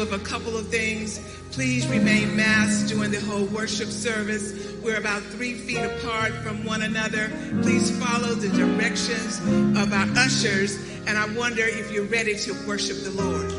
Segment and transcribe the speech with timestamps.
[0.00, 1.18] of a couple of things.
[1.52, 4.72] Please remain masked during the whole worship service.
[4.82, 7.30] We're about three feet apart from one another.
[7.62, 9.38] Please follow the directions
[9.76, 10.76] of our ushers.
[11.06, 13.50] And I wonder if you're ready to worship the Lord.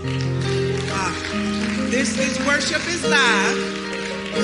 [1.92, 3.82] This is worship is live.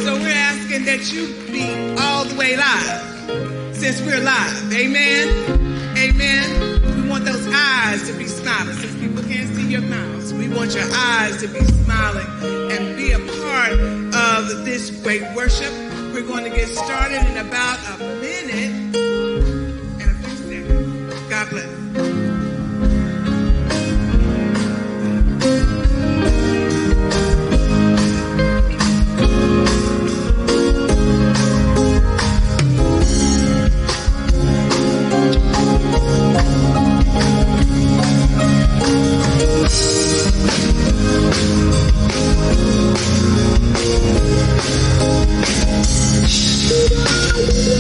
[0.03, 4.73] So we're asking that you be all the way live since we're live.
[4.73, 5.97] Amen.
[5.97, 6.76] Amen.
[7.07, 10.29] We want those eyes to be smiling since people can't see your mouth.
[10.33, 12.27] We want your eyes to be smiling
[12.69, 15.71] and be a part of this great worship.
[16.13, 21.29] We're going to get started in about a minute and a few seconds.
[21.29, 22.16] God bless.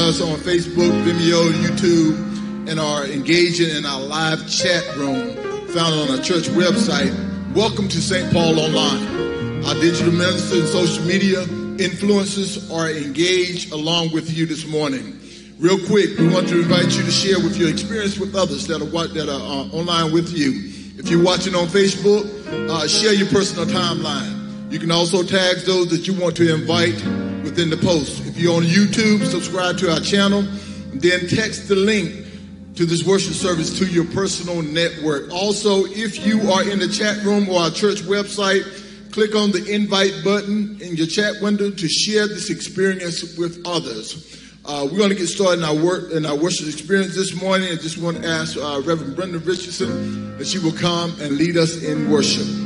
[0.05, 5.35] us on Facebook, Vimeo, YouTube, and are engaging in our live chat room
[5.69, 7.11] found on our church website.
[7.55, 8.31] Welcome to St.
[8.31, 9.65] Paul Online.
[9.65, 11.43] Our digital ministers and social media
[11.77, 15.19] influencers are engaged along with you this morning.
[15.57, 18.83] Real quick, we want to invite you to share with your experience with others that
[18.83, 20.51] are that are uh, online with you.
[20.99, 22.29] If you're watching on Facebook,
[22.69, 24.71] uh, share your personal timeline.
[24.71, 28.25] You can also tag those that you want to invite within the post.
[28.25, 30.41] If you're on YouTube, subscribe to our channel,
[30.93, 32.25] then text the link
[32.75, 35.31] to this worship service to your personal network.
[35.31, 38.63] Also, if you are in the chat room or our church website,
[39.11, 44.41] click on the invite button in your chat window to share this experience with others.
[44.65, 47.69] Uh, we're going to get started in our work in our worship experience this morning.
[47.71, 51.55] I just want to ask uh, Reverend Brenda Richardson that she will come and lead
[51.55, 52.64] us in worship.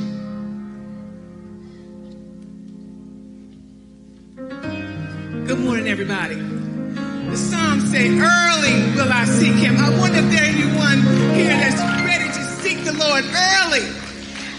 [6.20, 7.30] Everybody.
[7.30, 11.02] The song say, "Early will I seek Him." I wonder if there anyone
[11.36, 13.86] here that's ready to seek the Lord early.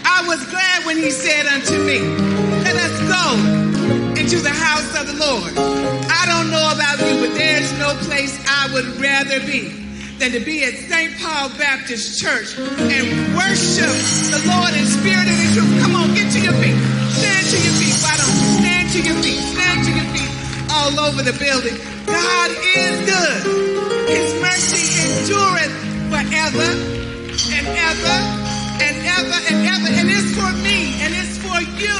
[0.05, 1.99] I was glad when He said unto me,
[2.63, 3.25] "Let us go
[4.19, 5.53] into the house of the Lord."
[6.09, 9.61] I don't know about you, but there's no place I would rather be
[10.19, 11.19] than to be at St.
[11.19, 13.93] Paul Baptist Church and worship
[14.33, 15.81] the Lord in spirit and in truth.
[15.81, 16.77] Come on, get to your feet.
[17.17, 17.95] Stand to your feet.
[18.05, 19.60] Why don't you stand to your feet?
[20.81, 21.77] All over the building.
[22.07, 23.41] God is good.
[24.09, 25.73] His mercy endureth
[26.09, 26.69] forever
[27.53, 28.17] and ever
[28.81, 29.89] and ever and ever.
[29.99, 31.99] And it's for me and it's for you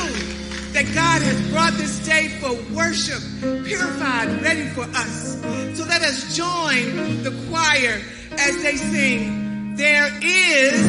[0.73, 3.21] that God has brought this day for worship,
[3.65, 5.39] purified, ready for us.
[5.77, 8.01] So let us join the choir
[8.39, 10.81] as they sing, There is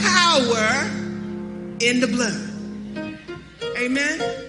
[0.00, 0.90] power
[1.80, 2.40] in the blood.
[3.78, 4.44] Amen.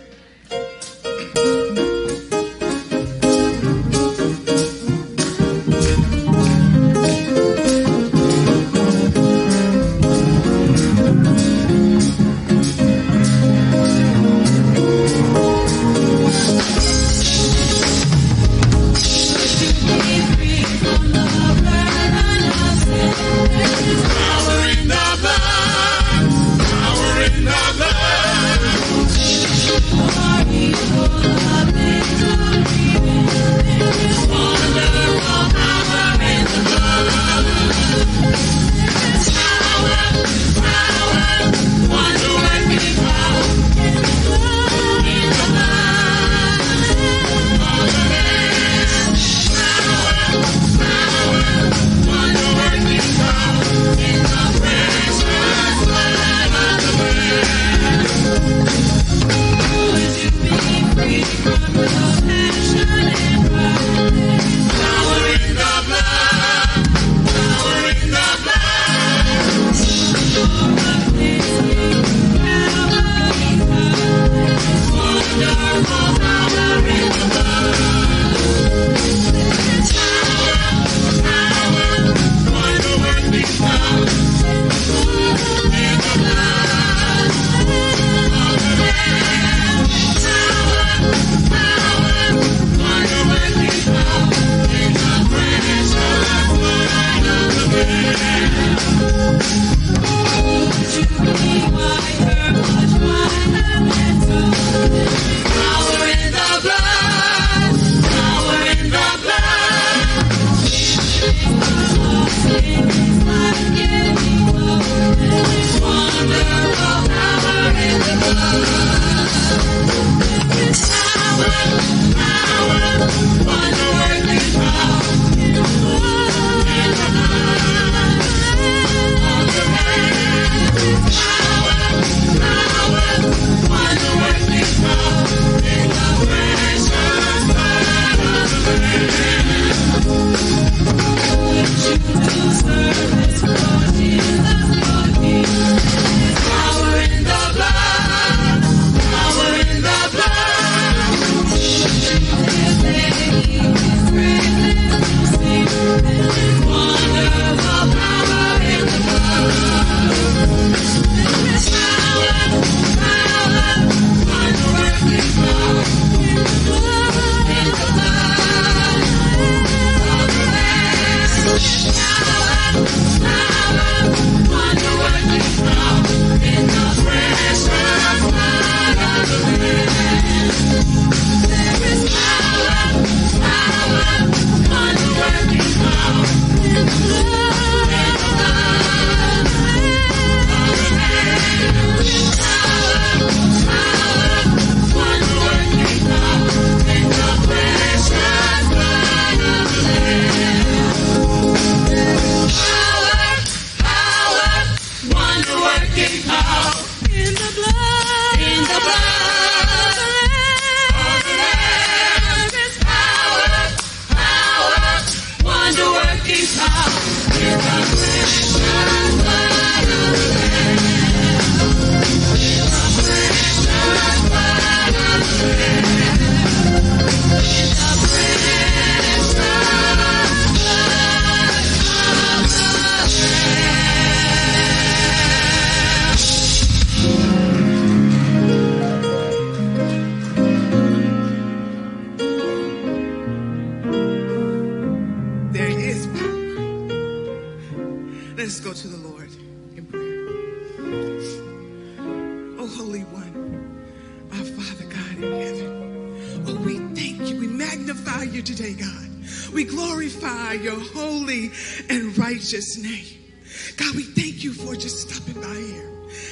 [263.78, 265.92] God, we thank you for just stopping by here.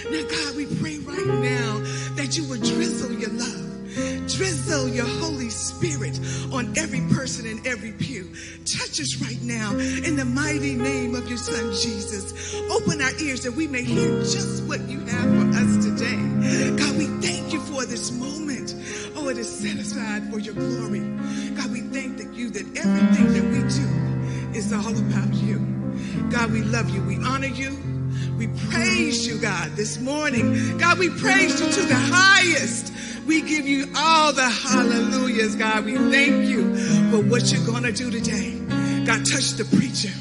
[0.10, 1.80] Now, God, we pray right now
[2.16, 3.74] that you would drizzle your love.
[4.28, 6.20] Drizzle your Holy Spirit
[6.52, 8.28] on every person in every pew.
[8.66, 12.56] Touch us right now in the mighty name of your Son Jesus.
[12.72, 16.18] Open our ears that we may hear just what you have for us today.
[16.78, 18.74] God, we thank you for this moment.
[19.16, 21.02] Oh, it is set aside for your glory.
[21.56, 24.13] God, we thank that you that everything that we do
[24.56, 25.60] is all about you.
[26.30, 27.02] God, we love you.
[27.04, 27.78] We honor you.
[28.38, 30.78] We praise you, God, this morning.
[30.78, 32.94] God, we praise you to the highest.
[33.26, 35.86] We give you all the hallelujahs, God.
[35.86, 36.76] We thank you
[37.12, 38.60] for what you're going to do today.
[39.06, 40.14] God, touch the preacher.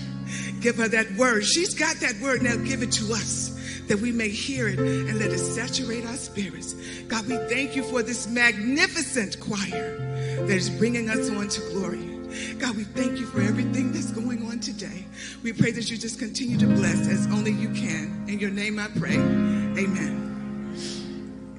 [0.61, 1.45] Give her that word.
[1.45, 2.43] She's got that word.
[2.43, 3.51] Now give it to us
[3.89, 6.75] that we may hear it and let it saturate our spirits.
[7.09, 9.99] God, we thank you for this magnificent choir
[10.47, 12.22] that is bringing us on to glory.
[12.59, 15.05] God, we thank you for everything that's going on today.
[15.43, 18.25] We pray that you just continue to bless as only you can.
[18.29, 19.17] In your name I pray.
[19.17, 20.75] Amen.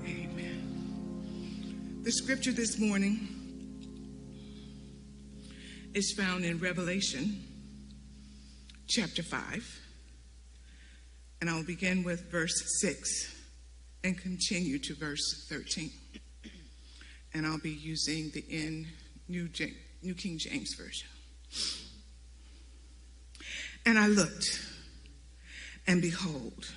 [0.05, 2.01] Amen.
[2.03, 3.27] The scripture this morning
[5.93, 7.43] is found in Revelation
[8.87, 9.79] chapter 5.
[11.41, 13.35] And I'll begin with verse 6
[14.03, 15.91] and continue to verse 13.
[17.33, 18.87] And I'll be using the N
[19.27, 19.67] New, Ja-
[20.03, 21.07] New King James Version.
[23.85, 24.61] And I looked,
[25.87, 26.71] and behold,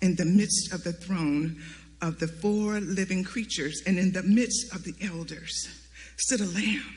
[0.00, 1.62] in the midst of the throne
[2.00, 5.68] of the four living creatures, and in the midst of the elders,
[6.16, 6.96] stood a lamb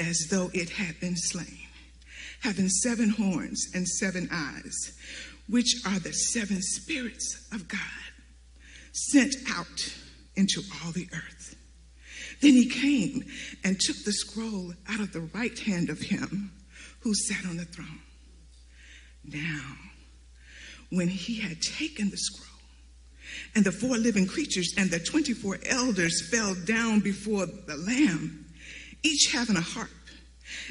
[0.00, 1.68] as though it had been slain,
[2.40, 4.96] having seven horns and seven eyes,
[5.48, 7.80] which are the seven spirits of God
[8.92, 9.94] sent out
[10.36, 11.41] into all the earth.
[12.42, 13.24] Then he came
[13.64, 16.52] and took the scroll out of the right hand of him
[17.00, 18.00] who sat on the throne.
[19.24, 19.76] Now,
[20.90, 22.48] when he had taken the scroll,
[23.54, 28.46] and the four living creatures and the 24 elders fell down before the Lamb,
[29.02, 29.90] each having a harp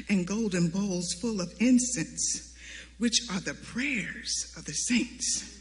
[0.08, 2.54] and golden bowls full of incense,
[2.98, 5.58] which are the prayers of the saints.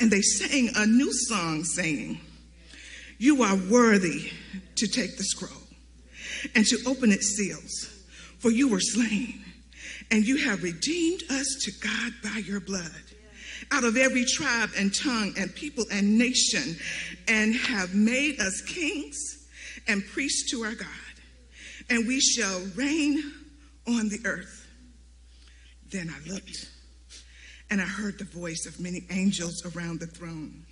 [0.00, 2.20] And they sang a new song, saying,
[3.18, 4.30] You are worthy
[4.76, 5.62] to take the scroll
[6.54, 7.88] and to open its seals,
[8.38, 9.44] for you were slain,
[10.10, 13.02] and you have redeemed us to God by your blood
[13.72, 16.76] out of every tribe and tongue and people and nation,
[17.26, 19.18] and have made us kings
[19.88, 20.88] and priests to our God,
[21.90, 23.20] and we shall reign
[23.86, 24.66] on the earth.
[25.90, 26.70] Then I looked,
[27.70, 30.64] and I heard the voice of many angels around the throne,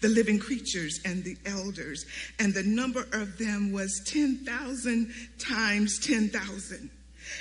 [0.00, 2.04] the living creatures and the elders,
[2.38, 6.90] and the number of them was 10,000 times 10,000,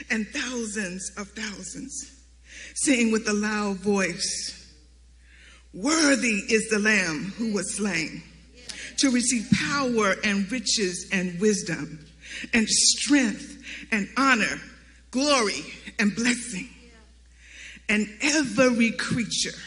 [0.10, 2.12] and thousands of thousands,
[2.76, 4.56] saying with a loud voice,
[5.74, 8.24] Worthy is the Lamb who was slain
[8.98, 12.06] to receive power and riches and wisdom
[12.54, 13.58] and strength
[13.92, 14.60] and honor,
[15.12, 15.64] glory
[16.00, 16.70] and blessing.
[17.88, 19.58] And every creature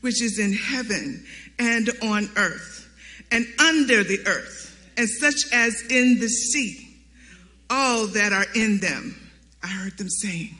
[0.00, 1.24] which is in heaven
[1.60, 2.88] and on earth
[3.30, 6.88] and under the earth, and such as in the sea,
[7.68, 9.14] all that are in them,
[9.62, 10.56] I heard them saying,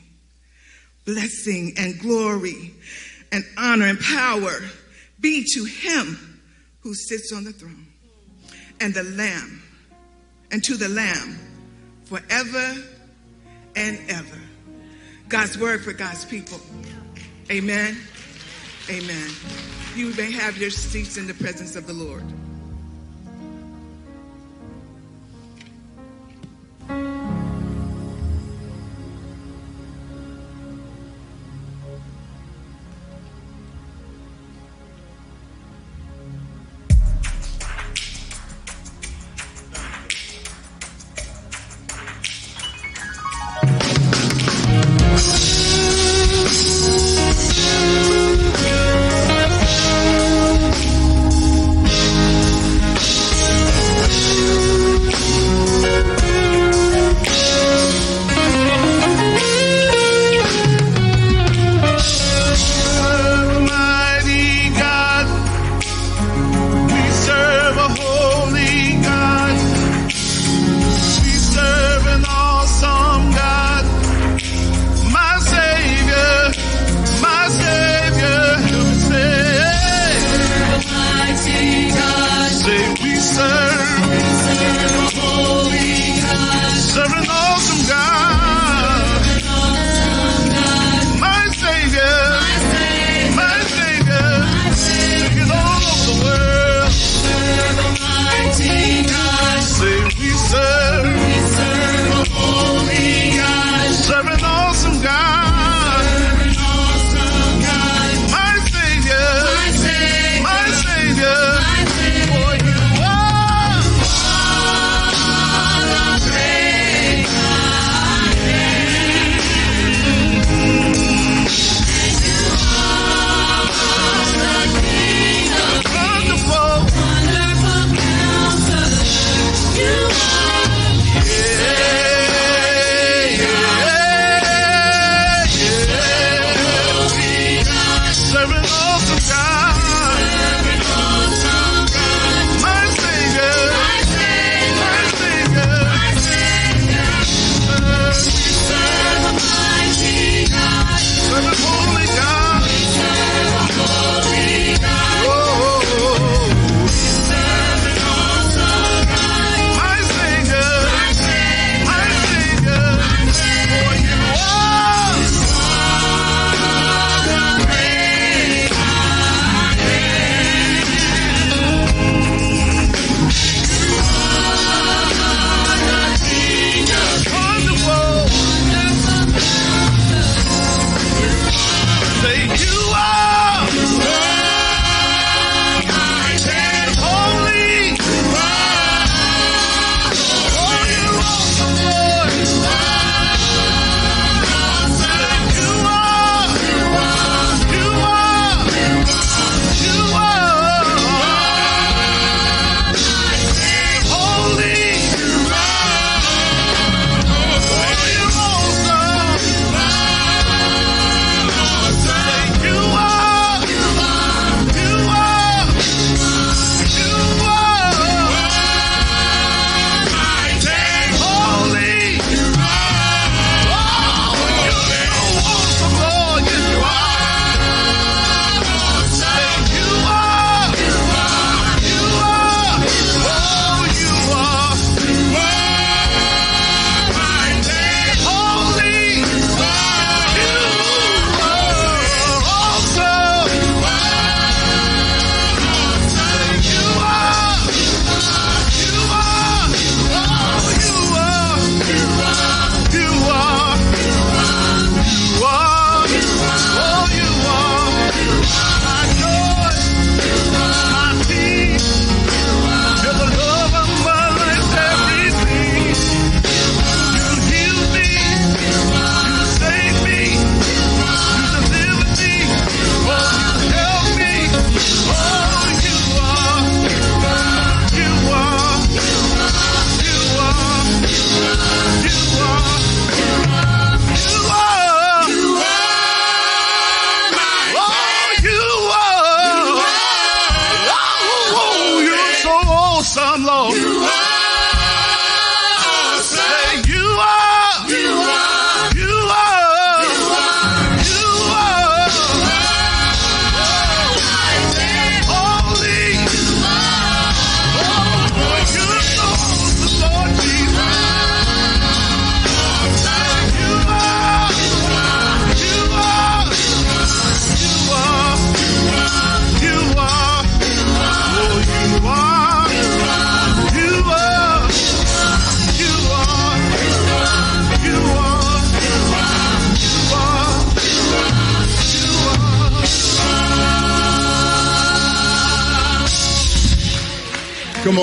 [1.05, 2.73] blessing and glory
[3.31, 4.61] and honor and power
[5.19, 6.39] be to him
[6.81, 7.87] who sits on the throne
[8.79, 9.61] and the lamb
[10.51, 11.37] and to the lamb
[12.05, 12.83] forever
[13.75, 14.39] and ever.
[15.27, 16.59] God's word for god's people.
[17.49, 17.97] Amen.
[18.89, 22.23] Amen you may have your seats in the presence of the lord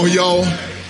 [0.08, 0.44] on, y'all.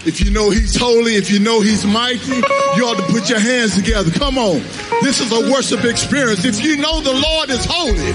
[0.07, 2.39] If you know he's holy, if you know he's mighty,
[2.77, 4.11] you ought to put your hands together.
[4.11, 4.63] Come on.
[5.03, 6.45] This is a worship experience.
[6.45, 8.15] If you know the Lord is holy,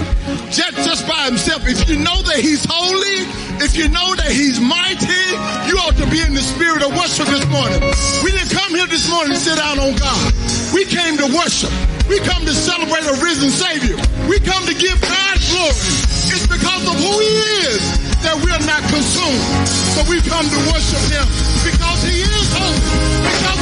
[0.50, 3.28] just, just by himself, if you know that he's holy,
[3.62, 5.24] if you know that he's mighty,
[5.68, 7.78] you ought to be in the spirit of worship this morning.
[8.24, 10.32] We didn't come here this morning to sit down on God.
[10.72, 11.70] We came to worship.
[12.08, 13.96] We come to celebrate a risen Savior.
[14.26, 15.84] We come to give God glory.
[16.32, 17.32] It's because of who he
[17.70, 19.44] is that we're not consumed.
[19.68, 21.28] So we come to worship him
[21.60, 22.80] because he is holy,
[23.20, 23.53] because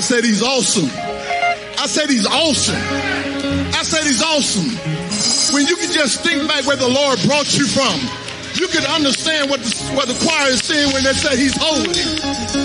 [0.00, 0.88] I said he's awesome.
[1.76, 2.74] I said he's awesome.
[2.74, 4.72] I said he's awesome.
[5.54, 8.00] When you can just think back where the Lord brought you from,
[8.58, 11.92] you can understand what the, what the choir is saying when they say he's holy.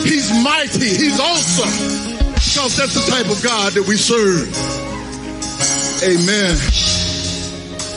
[0.07, 0.87] He's mighty.
[0.87, 2.31] He's awesome.
[2.35, 4.47] Because that's the type of God that we serve.
[6.07, 6.55] Amen.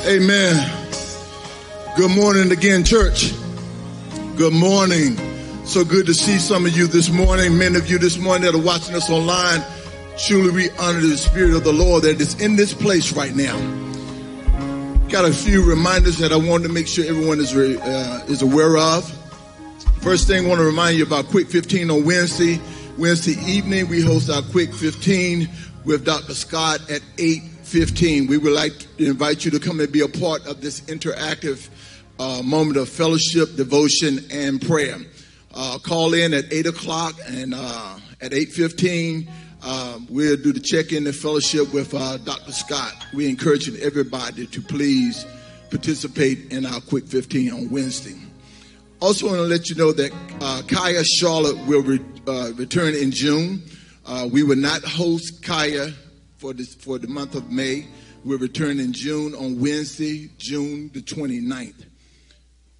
[0.05, 0.59] Amen.
[1.97, 3.35] Good morning again, church.
[4.35, 5.28] Good morning.
[5.69, 8.55] So good to see some of you this morning, many of you this morning that
[8.55, 9.63] are watching us online.
[10.17, 13.55] Truly, we honor the Spirit of the Lord that is in this place right now.
[15.11, 18.79] Got a few reminders that I wanted to make sure everyone is uh, is aware
[18.79, 19.05] of.
[20.01, 22.59] First thing, I want to remind you about Quick 15 on Wednesday.
[22.97, 25.51] Wednesday evening, we host our Quick 15
[25.85, 26.33] with Dr.
[26.33, 28.27] Scott at 8:15.
[28.27, 31.69] We would like to invite you to come and be a part of this interactive
[32.19, 34.97] uh, moment of fellowship, devotion, and prayer.
[35.55, 39.29] Uh, call in at 8 o'clock and uh, at 8.15,
[39.63, 42.53] um, we'll do the check-in and fellowship with uh, Dr.
[42.53, 42.95] Scott.
[43.13, 45.27] We're encouraging everybody to please
[45.71, 48.17] participate in our Quick 15 on Wednesday.
[49.01, 53.11] Also want to let you know that uh, Kaya Charlotte will re- uh, return in
[53.11, 53.63] June.
[54.07, 55.93] Uh, we will not host Kaya
[56.39, 57.87] for, this, for the month of May.
[58.25, 61.88] We'll return in June on Wednesday, June the 29th.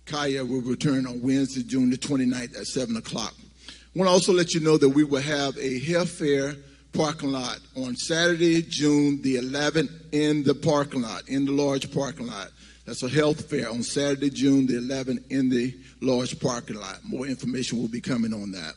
[0.09, 3.35] Kaya will return on Wednesday, June the 29th at 7 o'clock.
[3.39, 6.55] I want to also let you know that we will have a health fair
[6.93, 12.27] parking lot on Saturday, June the 11th in the parking lot, in the large parking
[12.27, 12.49] lot.
[12.87, 17.01] That's a health fair on Saturday, June the 11th in the large parking lot.
[17.05, 18.73] More information will be coming on that.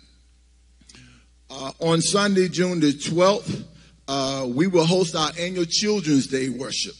[1.50, 3.63] Uh, on Sunday, June the 12th,
[4.08, 6.96] uh, we will host our annual Children's Day worship.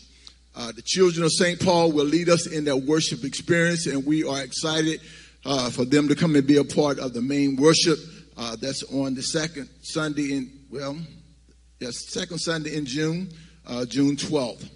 [0.62, 1.60] Uh, the children of St.
[1.60, 5.02] Paul will lead us in that worship experience, and we are excited
[5.44, 7.98] uh, for them to come and be a part of the main worship.
[8.38, 10.96] Uh, that's on the second Sunday in, well,
[11.80, 13.28] yes, second Sunday in June,
[13.66, 14.70] uh, June 12th.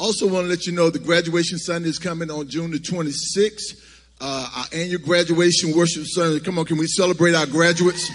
[0.00, 3.80] Also, want to let you know the graduation Sunday is coming on June the 26th.
[4.20, 6.40] Uh, our annual graduation worship Sunday.
[6.40, 8.10] Come on, can we celebrate our graduates?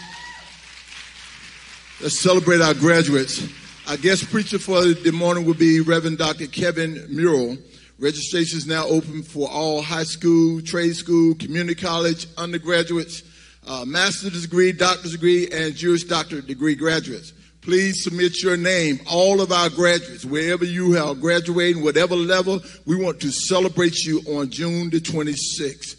[2.02, 3.42] Let's celebrate our graduates.
[3.90, 6.46] Our guest preacher for the morning will be Reverend Dr.
[6.46, 7.58] Kevin Murrell.
[7.98, 13.24] Registration is now open for all high school, trade school, community college, undergraduates,
[13.66, 17.34] uh, master's degree, doctor's degree, and juris doctorate degree graduates.
[17.62, 19.00] Please submit your name.
[19.10, 24.20] All of our graduates, wherever you are graduating, whatever level, we want to celebrate you
[24.38, 25.96] on June the 26th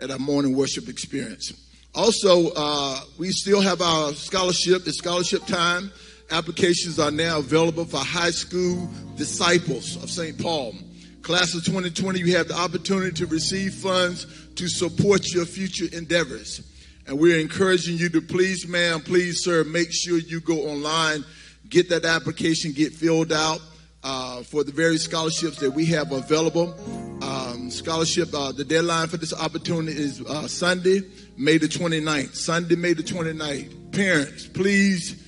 [0.00, 1.52] at our morning worship experience.
[1.94, 5.92] Also, uh, we still have our scholarship, it's scholarship time.
[6.30, 10.40] Applications are now available for high school disciples of St.
[10.40, 10.74] Paul.
[11.22, 16.62] Class of 2020, you have the opportunity to receive funds to support your future endeavors.
[17.08, 21.24] And we're encouraging you to please, ma'am, please, sir, make sure you go online,
[21.68, 23.60] get that application, get filled out
[24.04, 26.74] uh, for the various scholarships that we have available.
[27.22, 31.02] Um, scholarship, uh, the deadline for this opportunity is uh, Sunday,
[31.36, 32.36] May the 29th.
[32.36, 33.92] Sunday, May the 29th.
[33.92, 35.19] Parents, please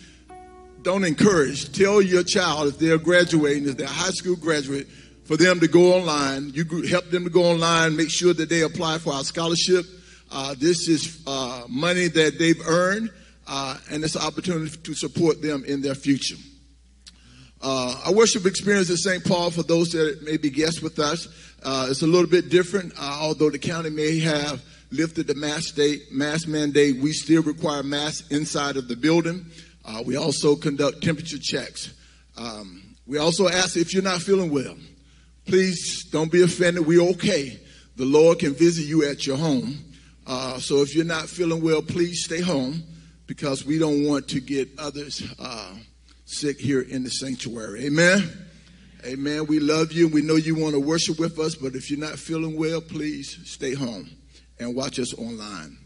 [0.82, 1.72] don't encourage.
[1.72, 4.88] Tell your child if they're graduating, if they're a high school graduate,
[5.24, 6.50] for them to go online.
[6.50, 9.84] You help them to go online, make sure that they apply for our scholarship.
[10.30, 13.10] Uh, this is uh, money that they've earned,
[13.46, 16.36] uh, and it's an opportunity to support them in their future.
[17.62, 19.24] Uh, our worship experience at St.
[19.24, 21.28] Paul, for those that may be guests with us,
[21.62, 25.74] uh, it's a little bit different, uh, although the county may have lifted the mask,
[25.74, 26.96] state, mask mandate.
[26.96, 29.46] We still require masks inside of the building.
[29.84, 31.92] Uh, we also conduct temperature checks.
[32.36, 34.76] Um, we also ask if you're not feeling well,
[35.46, 36.86] please don't be offended.
[36.86, 37.58] We're okay.
[37.96, 39.76] The Lord can visit you at your home.
[40.26, 42.82] Uh, so if you're not feeling well, please stay home
[43.26, 45.74] because we don't want to get others uh,
[46.24, 47.86] sick here in the sanctuary.
[47.86, 48.30] Amen.
[49.04, 49.46] Amen.
[49.46, 50.06] We love you.
[50.06, 53.36] We know you want to worship with us, but if you're not feeling well, please
[53.44, 54.08] stay home
[54.60, 55.76] and watch us online.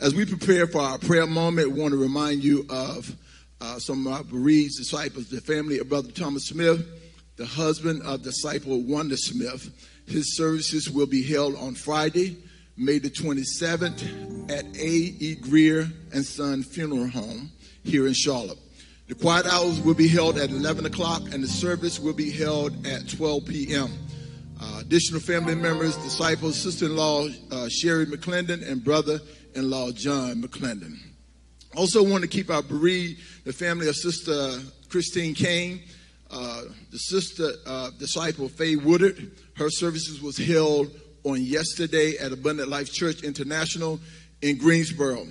[0.00, 3.14] As we prepare for our prayer moment, we want to remind you of
[3.60, 6.88] uh, some of our bereaved disciples, the family of Brother Thomas Smith,
[7.36, 9.68] the husband of disciple Wanda Smith.
[10.06, 12.38] His services will be held on Friday,
[12.78, 15.34] May the 27th at A.E.
[15.34, 17.50] Greer and Son Funeral Home
[17.84, 18.58] here in Charlotte.
[19.08, 22.86] The quiet hours will be held at 11 o'clock and the service will be held
[22.86, 23.90] at 12 p.m.
[24.58, 28.82] Uh, additional family members, disciples, sister-in-law uh, Sherry McClendon and
[29.50, 30.96] brother-in-law John McClendon.
[31.76, 34.58] Also want to keep our bereaved, the family of Sister
[34.88, 35.80] Christine Kane,
[36.30, 39.30] uh, the sister uh, disciple Faye Woodard.
[39.56, 40.90] Her services was held
[41.24, 44.00] on yesterday at Abundant Life Church International
[44.42, 45.26] in Greensboro.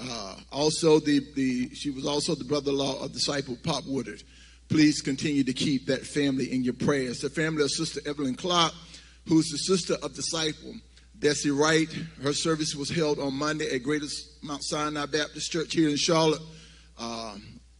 [0.00, 4.22] Uh, also, the, the, she was also the brother-in-law of disciple Pop Woodard.
[4.68, 7.20] Please continue to keep that family in your prayers.
[7.20, 8.72] The family of Sister Evelyn Clark,
[9.28, 10.74] who's the sister of disciple
[11.22, 11.88] Bessie Wright.
[12.20, 14.08] Her service was held on Monday at Greater
[14.42, 16.42] Mount Sinai Baptist Church here in Charlotte.
[16.98, 17.36] Uh,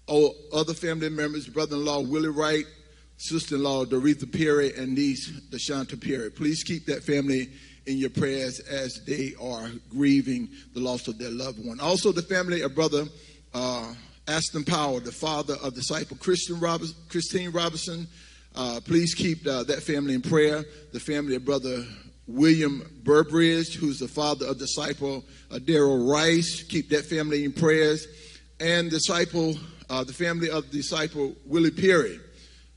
[0.07, 2.65] all other family members, brother-in-law Willie Wright,
[3.17, 6.31] sister-in-law Doretha Perry, and niece Deshanta Perry.
[6.31, 7.49] Please keep that family
[7.87, 11.81] in your prayers as they are grieving the loss of their loved one.
[11.81, 13.07] Also, the family of brother
[13.55, 13.93] uh,
[14.29, 16.61] Aston Power, the father of disciple Christian
[17.09, 18.07] Christine Robinson.
[18.55, 20.65] Uh, please keep uh, that family in prayer.
[20.93, 21.85] The family of brother
[22.33, 26.63] William Burbridge, who's the father of disciple uh, Daryl Rice.
[26.63, 28.07] Keep that family in prayers.
[28.59, 29.57] And disciple,
[29.91, 32.21] uh, the family of disciple Willie Perry,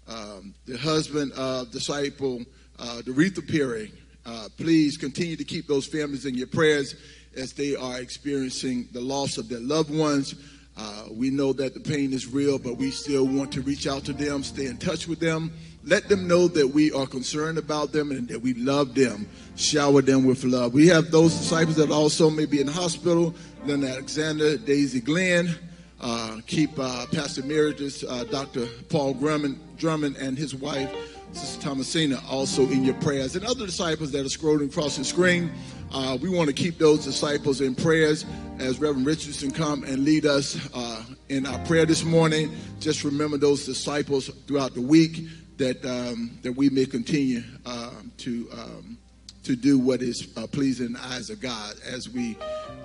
[0.08, 2.42] um, the husband of disciple
[2.80, 3.92] uh, Doretha Perry.
[4.26, 6.96] Uh, please continue to keep those families in your prayers
[7.38, 10.36] as they are experiencing the loss of their loved ones.
[10.78, 14.04] Uh, we know that the pain is real, but we still want to reach out
[14.04, 15.54] to them, stay in touch with them,
[15.86, 19.30] let them know that we are concerned about them and that we love them.
[19.56, 20.74] Shower them with love.
[20.74, 23.36] We have those disciples that also may be in the hospital.
[23.66, 25.56] Leonard Alexander, Daisy Glenn.
[26.02, 28.68] Uh, keep uh, Pastor Emeritus, uh, Dr.
[28.90, 30.94] Paul Drummond, Drummond, and his wife,
[31.32, 33.36] Sister Thomasina, also in your prayers.
[33.36, 35.52] And other disciples that are scrolling across the screen,
[35.94, 38.26] uh, we want to keep those disciples in prayers
[38.60, 42.54] as Reverend Richardson come and lead us uh, in our prayer this morning.
[42.80, 45.26] Just remember those disciples throughout the week
[45.58, 48.98] that um, that we may continue uh, to um,
[49.44, 52.38] to do what is uh, pleasing in the eyes of God as we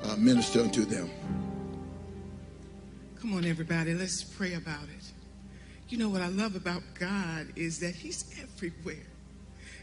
[0.04, 1.10] uh, minister unto them.
[3.20, 5.12] Come on, everybody, let's pray about it.
[5.88, 9.06] You know what I love about God is that He's everywhere.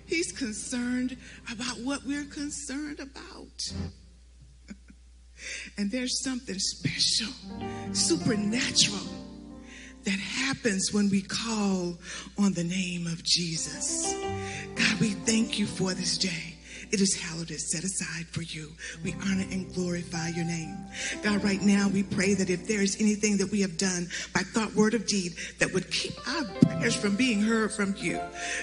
[0.05, 1.17] He's concerned
[1.51, 3.73] about what we're concerned about.
[5.77, 7.33] and there's something special,
[7.91, 9.26] supernatural
[10.07, 11.93] that happens when we call
[12.39, 14.15] on the name of Jesus.
[14.73, 16.55] God, we thank you for this day.
[16.93, 18.71] It is hallowed is set aside for you.
[19.03, 20.77] We honor and glorify your name.
[21.23, 24.43] God, right now we pray that if there is anything that we have done by
[24.43, 28.17] thought, word, of deed that would keep our prayers from being heard from you,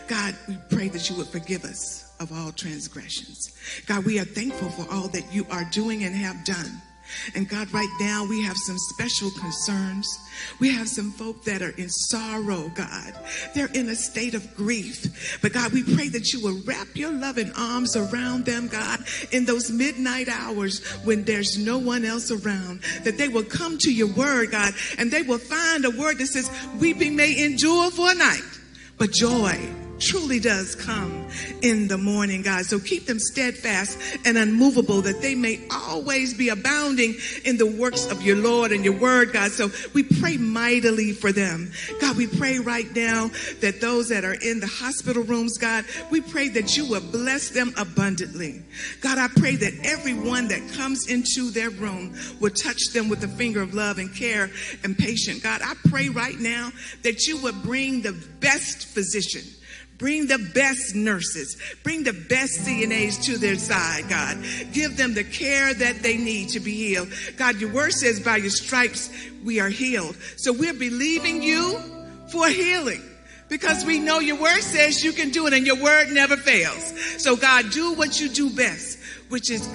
[0.09, 3.53] God, we pray that you would forgive us of all transgressions.
[3.85, 6.81] God, we are thankful for all that you are doing and have done.
[7.35, 10.19] And God, right now we have some special concerns.
[10.61, 13.15] We have some folk that are in sorrow, God.
[13.55, 15.39] They're in a state of grief.
[15.41, 19.01] But God, we pray that you will wrap your loving arms around them, God,
[19.33, 22.81] in those midnight hours when there's no one else around.
[23.05, 26.27] That they will come to your word, God, and they will find a word that
[26.27, 26.51] says,
[26.81, 28.43] weeping may endure for a night,
[28.99, 31.29] but joy truly does come
[31.63, 32.67] in the morning, God.
[32.67, 38.11] So keep them steadfast and unmovable that they may always be abounding in the works
[38.11, 39.51] of your Lord and your word, God.
[39.51, 41.73] So we pray mightily for them.
[42.01, 43.31] God, we pray right now
[43.61, 47.51] that those that are in the hospital rooms, God, we pray that you will bless
[47.51, 48.63] them abundantly.
[49.01, 53.29] God, I pray that everyone that comes into their room will touch them with the
[53.29, 54.51] finger of love and care
[54.83, 55.43] and patience.
[55.43, 56.71] God, I pray right now
[57.03, 59.43] that you would bring the best physician
[59.99, 64.39] Bring the best nurses, bring the best CNAs to their side, God.
[64.73, 67.13] Give them the care that they need to be healed.
[67.37, 69.11] God, your word says by your stripes
[69.45, 70.17] we are healed.
[70.37, 71.79] So we're believing you
[72.29, 73.03] for healing
[73.49, 76.93] because we know your word says you can do it and your word never fails.
[77.23, 79.67] So God, do what you do best which is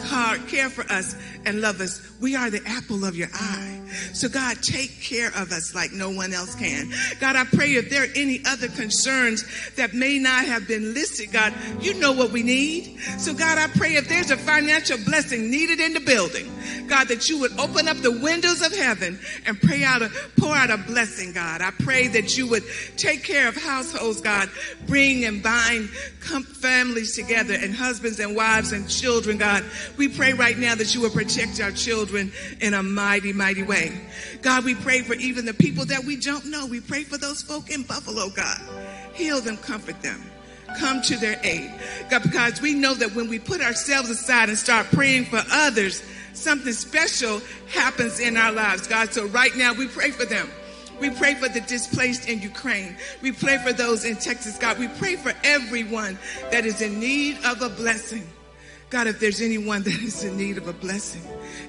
[0.48, 2.02] care for us and love us.
[2.22, 3.82] We are the apple of your eye.
[4.14, 6.92] So God, take care of us like no one else can.
[7.20, 11.32] God, I pray if there are any other concerns that may not have been listed,
[11.32, 13.00] God, you know what we need.
[13.18, 16.52] So God, I pray if there's a financial blessing needed in the building,
[16.88, 20.56] God, that you would open up the windows of heaven and pray out a, pour
[20.56, 21.62] out a blessing, God.
[21.62, 22.64] I pray that you would
[22.98, 24.50] take care of households, God,
[24.88, 25.90] bring and bind
[26.60, 29.64] families together and husbands and wives and children, God.
[29.98, 33.79] We pray right now that you will protect our children in a mighty, mighty way.
[34.42, 36.66] God, we pray for even the people that we don't know.
[36.66, 38.58] We pray for those folk in Buffalo, God.
[39.14, 40.24] Heal them, comfort them
[40.78, 41.74] come to their aid.
[42.12, 46.04] God, because we know that when we put ourselves aside and start praying for others,
[46.34, 49.12] something special happens in our lives, God.
[49.12, 50.50] So right now we pray for them.
[51.00, 52.98] We pray for the displaced in Ukraine.
[53.22, 54.78] We pray for those in Texas, God.
[54.78, 56.18] We pray for everyone
[56.52, 58.28] that is in need of a blessing.
[58.90, 61.22] God, if there's anyone that is in need of a blessing,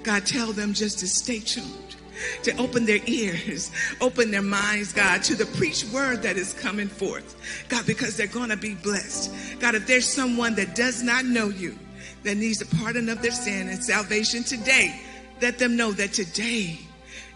[0.03, 1.97] God, tell them just to stay tuned,
[2.43, 6.89] to open their ears, open their minds, God, to the preached word that is coming
[6.89, 7.37] forth.
[7.69, 9.33] God, because they're going to be blessed.
[9.61, 11.79] God, if there's someone that does not know you,
[12.23, 15.01] that needs a pardon of their sin and salvation today,
[15.41, 16.79] let them know that today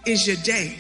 [0.07, 0.79] is your day.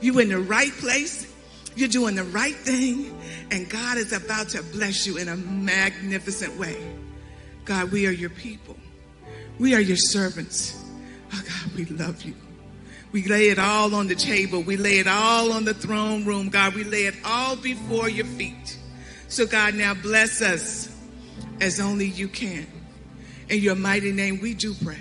[0.00, 1.32] You're in the right place.
[1.74, 3.18] You're doing the right thing.
[3.50, 6.76] And God is about to bless you in a magnificent way.
[7.64, 8.76] God, we are your people.
[9.58, 10.84] We are your servants.
[11.32, 12.34] Oh, God, we love you.
[13.10, 14.60] We lay it all on the table.
[14.60, 16.50] We lay it all on the throne room.
[16.50, 18.78] God, we lay it all before your feet.
[19.28, 20.94] So, God, now bless us
[21.60, 22.66] as only you can.
[23.48, 25.00] In your mighty name, we do pray.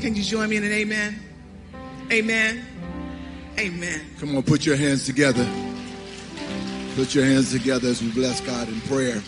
[0.00, 1.20] Can you join me in an amen?
[2.12, 2.64] Amen.
[3.58, 4.00] Amen.
[4.18, 5.48] Come on, put your hands together.
[6.94, 9.20] Put your hands together as we bless God in prayer.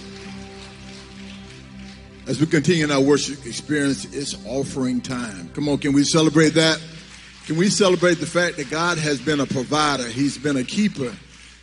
[2.26, 5.48] As we continue in our worship experience, it's offering time.
[5.54, 6.80] Come on, can we celebrate that?
[7.46, 10.08] Can we celebrate the fact that God has been a provider?
[10.08, 11.14] He's been a keeper.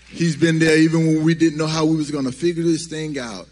[0.07, 2.87] He's been there even when we didn't know how we was going to figure this
[2.87, 3.49] thing out.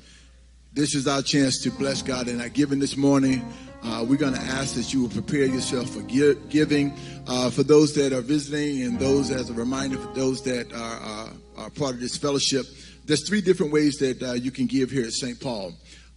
[0.72, 3.46] This is our chance to bless God in our giving this morning.
[3.84, 6.94] Uh, we're going to ask that you will prepare yourself for giving.
[7.28, 11.00] Uh, for those that are visiting and those as a reminder for those that are,
[11.04, 12.66] uh, are part of this fellowship,
[13.08, 15.38] there's three different ways that uh, you can give here at St.
[15.38, 15.74] Paul.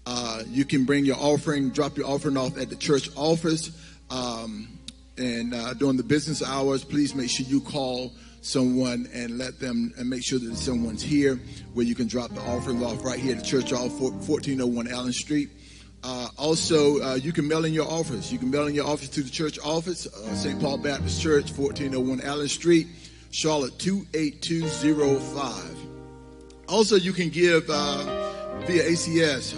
[0.07, 3.73] Uh, you can bring your offering, drop your offering off at the church office.
[4.11, 4.74] Um,
[5.17, 9.93] and uh, during the business hours, please make sure you call someone and let them
[9.97, 11.41] and make sure that someone's here
[11.73, 15.13] where you can drop the offering off right here at the church off 1401 Allen
[15.13, 15.49] Street.
[16.03, 18.31] Uh, also, uh, you can mail in your office.
[18.31, 20.61] You can mail in your office to the church office, uh, St.
[20.61, 22.89] Paul Baptist Church, 1401 Allen Street,
[23.31, 25.77] Charlotte 28205.
[26.69, 28.05] Also, you can give uh,
[28.67, 29.55] via ACS.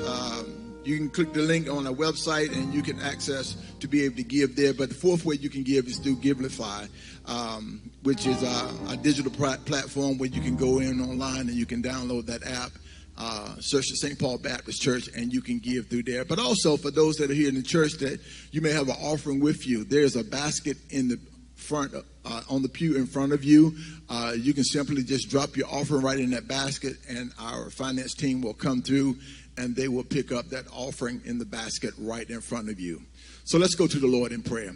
[0.87, 4.17] You can click the link on our website and you can access to be able
[4.17, 4.73] to give there.
[4.73, 6.89] But the fourth way you can give is through Givelify
[7.27, 11.67] um, which is a, a digital platform where you can go in online and you
[11.67, 12.73] can download that app.
[13.19, 14.19] Uh, search the St.
[14.19, 16.25] Paul Baptist Church and you can give through there.
[16.25, 18.21] But also for those that are here in the church that
[18.51, 21.19] you may have an offering with you, there's a basket in the
[21.55, 23.75] front uh, on the pew in front of you.
[24.11, 28.13] Uh, you can simply just drop your offering right in that basket, and our finance
[28.13, 29.17] team will come through
[29.57, 33.03] and they will pick up that offering in the basket right in front of you.
[33.45, 34.75] So let's go to the Lord in prayer.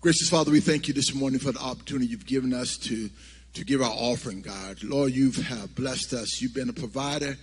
[0.00, 3.10] Gracious Father, we thank you this morning for the opportunity you've given us to,
[3.54, 4.82] to give our offering, God.
[4.82, 6.40] Lord, you have blessed us.
[6.40, 7.36] You've been a provider.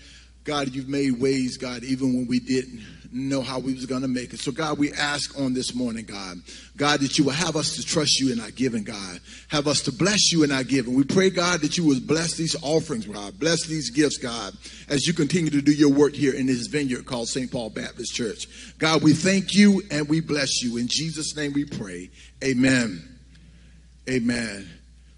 [0.47, 2.81] God, you've made ways, God, even when we didn't
[3.12, 4.39] know how we was going to make it.
[4.39, 6.38] So, God, we ask on this morning, God,
[6.77, 9.19] God, that you will have us to trust you in our giving, God.
[9.49, 10.95] Have us to bless you in our giving.
[10.95, 13.38] We pray, God, that you will bless these offerings, God.
[13.38, 14.53] Bless these gifts, God,
[14.88, 17.51] as you continue to do your work here in this vineyard called St.
[17.51, 18.47] Paul Baptist Church.
[18.77, 20.77] God, we thank you and we bless you.
[20.77, 22.10] In Jesus' name we pray.
[22.41, 23.19] Amen.
[24.10, 24.69] Amen.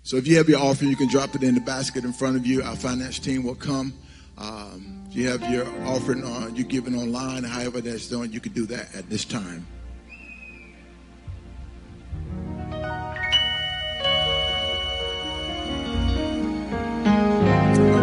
[0.01, 2.35] So if you have your offering, you can drop it in the basket in front
[2.35, 2.63] of you.
[2.63, 3.93] Our finance team will come.
[4.39, 8.53] Um, if you have your offering on, you're giving online, however that's done, you can
[8.53, 9.65] do that at this time.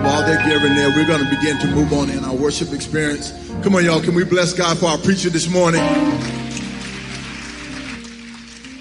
[0.02, 3.32] While they're giving there, we're going to begin to move on in our worship experience.
[3.62, 4.00] Come on, y'all.
[4.00, 5.82] Can we bless God for our preacher this morning?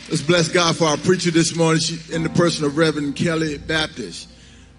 [0.10, 4.30] Let's bless God for our preacher this morning in the person of Reverend Kelly Baptist.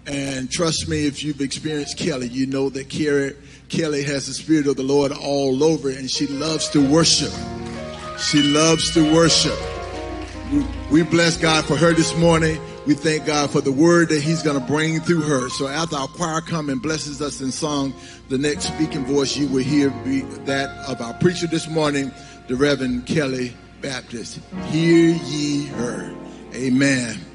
[0.07, 3.33] And trust me, if you've experienced Kelly, you know that Kelly,
[3.67, 7.33] Kelly has the Spirit of the Lord all over, and she loves to worship.
[8.17, 9.57] She loves to worship.
[10.89, 12.57] We bless God for her this morning.
[12.85, 15.49] We thank God for the word that He's going to bring through her.
[15.49, 17.93] So after our choir come and blesses us in song,
[18.29, 22.13] the next speaking voice you will hear be that of our preacher this morning,
[22.47, 24.39] the Reverend Kelly Baptist.
[24.67, 26.15] Hear ye her.
[26.55, 27.26] Amen.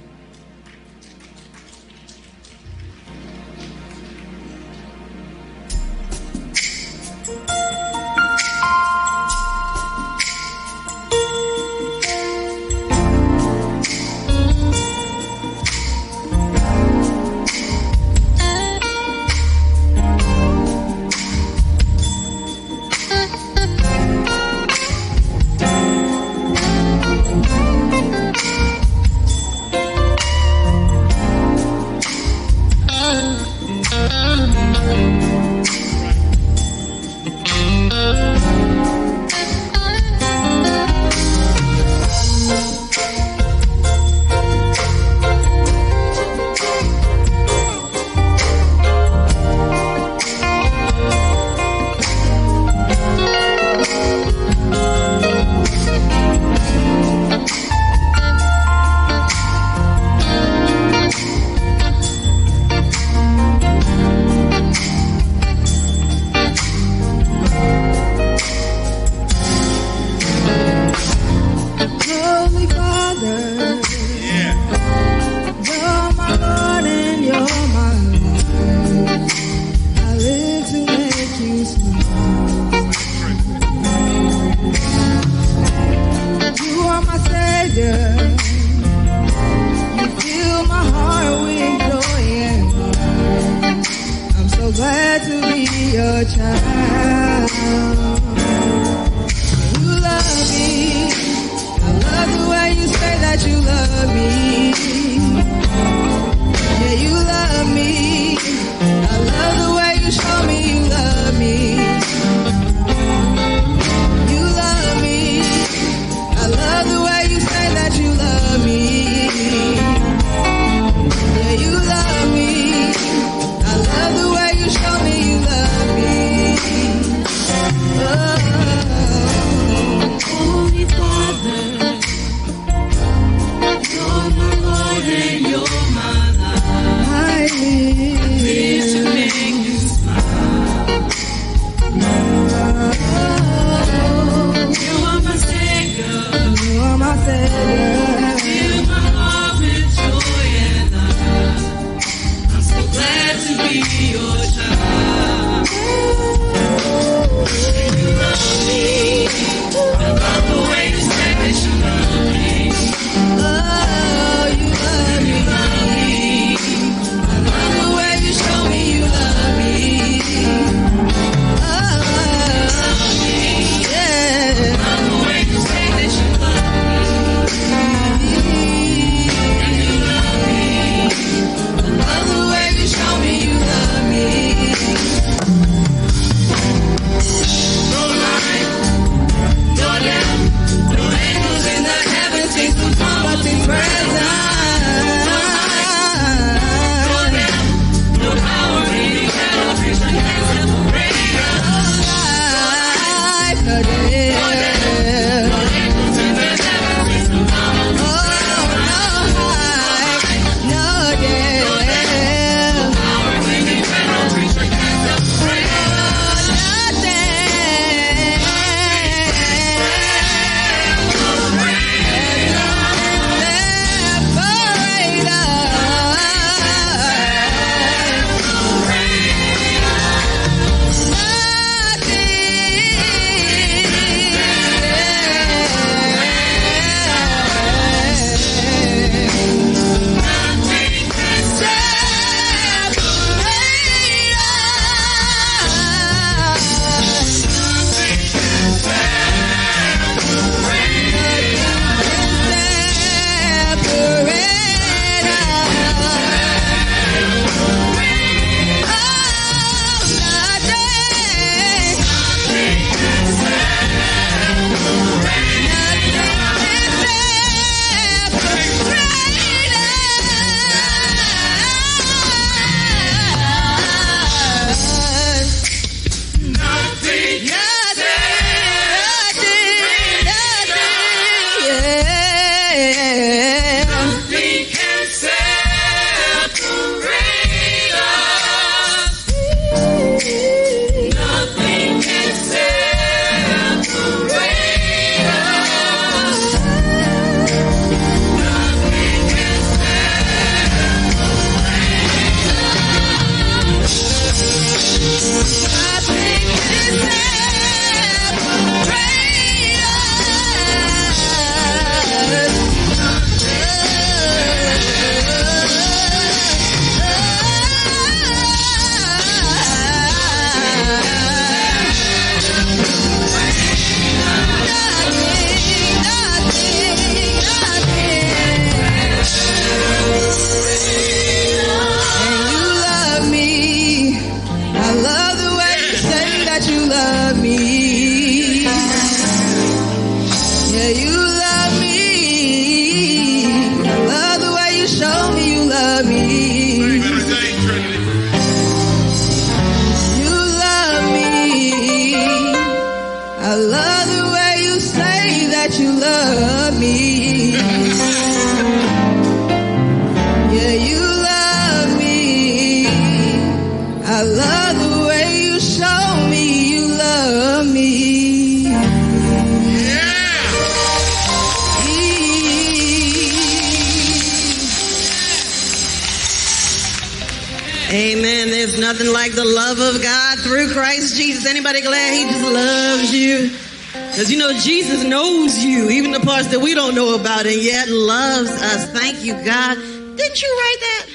[384.57, 388.91] Jesus knows you, even the parts that we don't know about, and yet loves us.
[388.91, 389.77] Thank you, God.
[389.77, 391.07] Didn't you write that?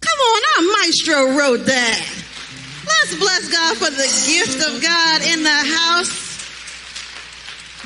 [0.00, 2.24] Come on, our maestro wrote that.
[2.86, 6.28] Let's bless God for the gift of God in the house.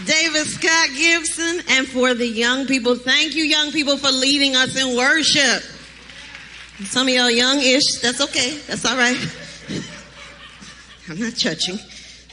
[0.07, 2.97] David Scott Gibson, and for the young people.
[2.97, 5.63] Thank you, young people, for leading us in worship.
[6.85, 8.01] Some of y'all young-ish.
[8.01, 8.59] That's okay.
[8.67, 9.17] That's all right.
[11.09, 11.79] I'm not judging.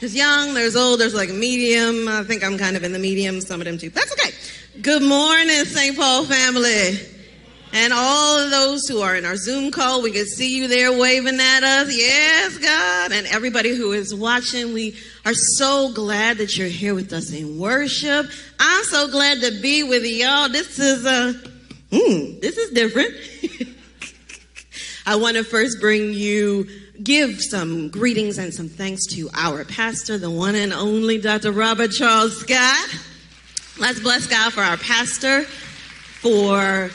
[0.00, 2.08] There's young, there's old, there's like medium.
[2.08, 3.42] I think I'm kind of in the medium.
[3.42, 3.90] Some of them too.
[3.90, 4.34] That's okay.
[4.80, 5.94] Good morning, St.
[5.94, 6.98] Paul family.
[7.74, 10.90] And all of those who are in our Zoom call, we can see you there
[10.90, 11.94] waving at us.
[11.94, 13.12] Yes, God.
[13.12, 14.96] And everybody who is watching, we
[15.26, 18.26] are so glad that you're here with us in worship.
[18.58, 20.48] I'm so glad to be with y'all.
[20.48, 21.32] This is a, uh,
[21.92, 23.14] hmm, this is different.
[25.06, 26.66] I want to first bring you,
[27.02, 31.52] give some greetings and some thanks to our pastor, the one and only Dr.
[31.52, 32.88] Robert Charles Scott.
[33.78, 36.90] Let's bless God for our pastor, for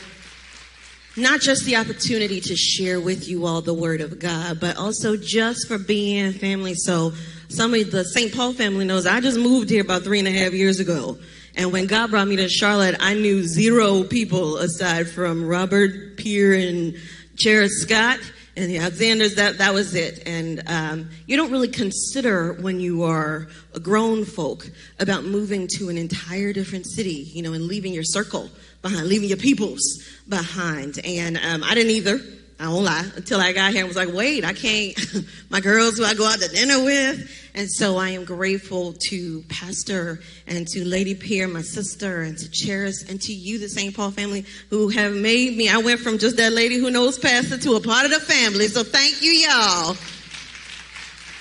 [1.18, 5.16] not just the opportunity to share with you all the word of God, but also
[5.18, 6.76] just for being family.
[6.76, 7.14] So
[7.50, 8.34] some of the St.
[8.34, 11.18] Paul family knows I just moved here about three and a half years ago.
[11.56, 16.54] And when God brought me to Charlotte, I knew zero people aside from Robert Peer
[16.54, 16.96] and
[17.36, 18.20] Jared Scott
[18.58, 20.24] and the Alexanders, that, that was it.
[20.26, 25.90] And um, you don't really consider when you are a grown folk about moving to
[25.90, 28.50] an entire different city, you know, and leaving your circle
[28.82, 29.82] behind, leaving your peoples
[30.30, 31.00] behind.
[31.04, 32.20] And um, I didn't either.
[32.60, 33.06] I won't lie.
[33.16, 34.98] Until I got here and was like, wait, I can't.
[35.50, 37.30] My girls who I go out to dinner with.
[37.54, 42.50] And so I am grateful to Pastor and to Lady Pierre, my sister, and to
[42.50, 43.96] Cheris, and to you, the St.
[43.96, 45.70] Paul family, who have made me.
[45.70, 48.68] I went from just that lady who knows Pastor to a part of the family.
[48.68, 49.94] So thank you, y'all,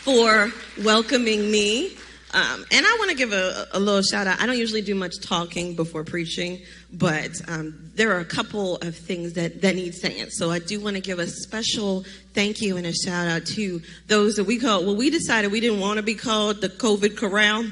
[0.02, 0.52] for
[0.84, 1.96] welcoming me.
[2.34, 4.40] Um, and I want to give a, a, little shout out.
[4.40, 6.62] I don't usually do much talking before preaching,
[6.92, 10.30] but um, there are a couple of things that, that need saying.
[10.30, 13.80] So I do want to give a special thank you and a shout out to
[14.08, 17.16] those that we call, well, we decided we didn't want to be called the COVID
[17.16, 17.66] corral.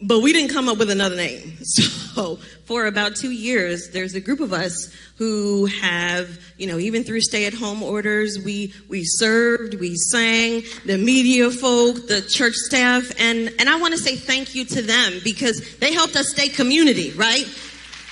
[0.00, 1.58] But we didn't come up with another name.
[2.18, 7.04] So for about two years, there's a group of us who have, you know, even
[7.04, 13.54] through stay-at-home orders, we we served, we sang, the media folk, the church staff, and
[13.60, 17.12] and I want to say thank you to them because they helped us stay community,
[17.12, 17.46] right?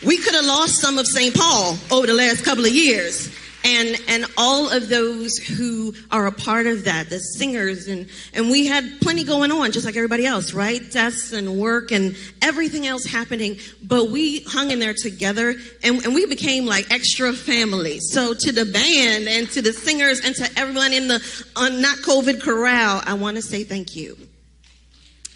[0.06, 1.34] We could have lost some of St.
[1.34, 3.28] Paul over the last couple of years
[3.66, 8.48] and and all of those who are a part of that, the singers, and and
[8.48, 10.80] we had plenty going on, just like everybody else, right?
[10.92, 16.14] Deaths and work and everything else happening, but we hung in there together, and, and
[16.14, 17.98] we became like extra family.
[17.98, 21.98] So to the band and to the singers and to everyone in the uh, not
[21.98, 24.16] COVID corral, I want to say thank you.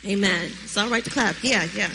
[0.07, 0.53] Amen.
[0.63, 1.35] It's all right to clap.
[1.43, 1.91] Yeah, yeah.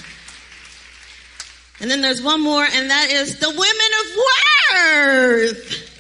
[1.80, 5.95] And then there's one more, and that is the women of worth.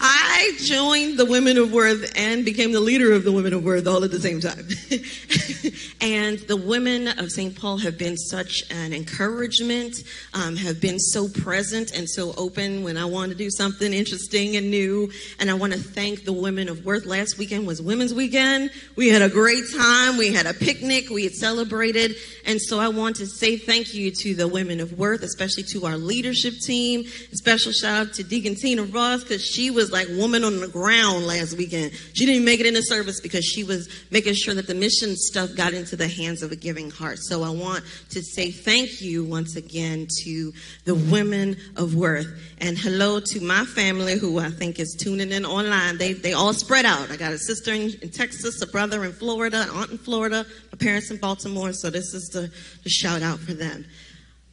[0.00, 3.86] I joined the Women of Worth and became the leader of the Women of Worth
[3.88, 4.68] all at the same time.
[6.00, 7.58] and the women of St.
[7.58, 9.96] Paul have been such an encouragement,
[10.34, 14.54] um, have been so present and so open when I want to do something interesting
[14.54, 15.10] and new.
[15.40, 17.04] And I want to thank the Women of Worth.
[17.04, 18.70] Last weekend was Women's Weekend.
[18.94, 20.16] We had a great time.
[20.16, 21.10] We had a picnic.
[21.10, 22.14] We had celebrated.
[22.46, 25.86] And so I want to say thank you to the Women of Worth, especially to
[25.86, 27.04] our leadership team.
[27.32, 30.60] A special shout out to Deacon Tina Ross because she was was like woman on
[30.60, 31.92] the ground last weekend.
[32.14, 35.54] She didn't make it into service because she was making sure that the mission stuff
[35.54, 37.18] got into the hands of a giving heart.
[37.18, 40.52] So I want to say thank you once again to
[40.84, 42.28] the women of worth.
[42.58, 45.98] And hello to my family who I think is tuning in online.
[45.98, 47.10] They, they all spread out.
[47.10, 50.44] I got a sister in, in Texas, a brother in Florida, an aunt in Florida,
[50.72, 51.72] my parents in Baltimore.
[51.72, 52.50] So this is the,
[52.82, 53.84] the shout out for them.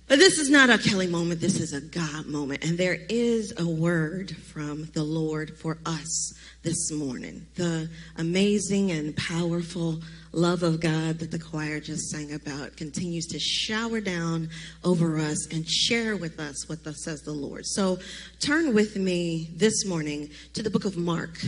[0.07, 2.63] But this is not a Kelly moment, this is a God moment.
[2.63, 7.47] And there is a word from the Lord for us this morning.
[7.55, 10.01] The amazing and powerful
[10.31, 14.49] love of God that the choir just sang about continues to shower down
[14.83, 17.65] over us and share with us what thus says the Lord.
[17.65, 17.97] So
[18.39, 21.41] turn with me this morning to the book of Mark,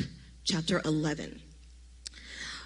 [0.45, 1.41] chapter 11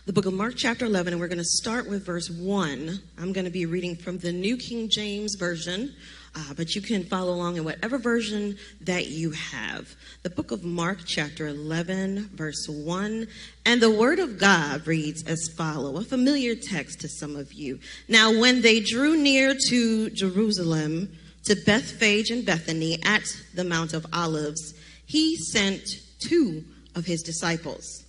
[0.07, 2.99] the book of Mark, chapter 11, and we're going to start with verse 1.
[3.19, 5.93] I'm going to be reading from the New King James Version,
[6.35, 9.93] uh, but you can follow along in whatever version that you have.
[10.23, 13.27] The book of Mark, chapter 11, verse 1.
[13.67, 17.79] And the word of God reads as follow, a familiar text to some of you.
[18.07, 23.23] Now, when they drew near to Jerusalem, to Bethphage and Bethany at
[23.53, 24.73] the Mount of Olives,
[25.05, 26.63] he sent two
[26.95, 28.03] of his disciples.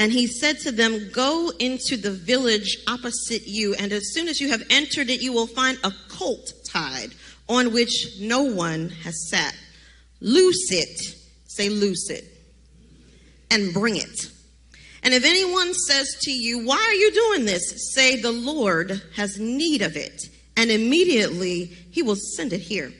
[0.00, 4.40] And he said to them, Go into the village opposite you, and as soon as
[4.40, 7.10] you have entered it, you will find a colt tied
[7.50, 9.54] on which no one has sat.
[10.22, 11.14] Loose it,
[11.46, 12.24] say, loose it,
[13.50, 14.32] and bring it.
[15.02, 17.92] And if anyone says to you, Why are you doing this?
[17.94, 20.22] say, The Lord has need of it.
[20.56, 22.90] And immediately he will send it here.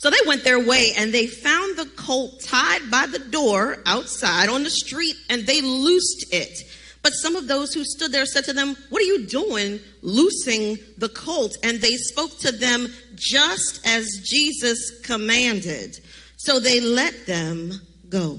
[0.00, 4.48] So they went their way and they found the colt tied by the door outside
[4.48, 6.62] on the street and they loosed it.
[7.02, 10.78] But some of those who stood there said to them, What are you doing loosing
[10.96, 11.58] the colt?
[11.62, 16.00] And they spoke to them just as Jesus commanded.
[16.38, 17.72] So they let them
[18.08, 18.38] go.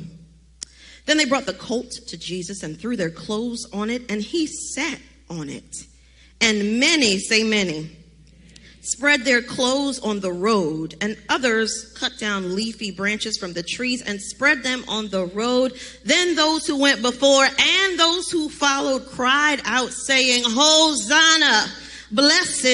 [1.06, 4.48] Then they brought the colt to Jesus and threw their clothes on it, and he
[4.48, 5.00] sat
[5.30, 5.86] on it.
[6.40, 7.96] And many, say many,
[8.82, 14.02] spread their clothes on the road, and others cut down leafy branches from the trees
[14.02, 15.74] and spread them on the road.
[16.04, 21.72] Then those who went before and those who followed cried out, saying, Hosanna!
[22.12, 22.66] Blessed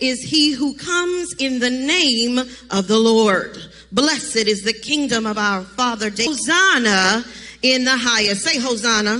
[0.00, 2.38] is he who comes in the name
[2.70, 3.58] of the Lord.
[3.90, 6.10] Blessed is the kingdom of our Father.
[6.10, 7.24] Hosanna
[7.62, 8.42] in the highest.
[8.42, 9.16] Say Hosanna.